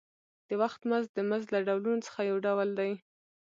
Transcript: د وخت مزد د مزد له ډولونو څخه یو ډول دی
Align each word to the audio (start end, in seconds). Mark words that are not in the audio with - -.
د 0.47 0.49
وخت 0.61 0.81
مزد 0.89 1.09
د 1.15 1.19
مزد 1.29 1.47
له 1.55 1.59
ډولونو 1.67 2.05
څخه 2.07 2.19
یو 2.29 2.37
ډول 2.45 2.69
دی 2.79 2.91